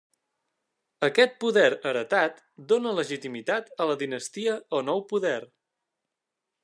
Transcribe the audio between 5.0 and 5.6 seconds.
poder.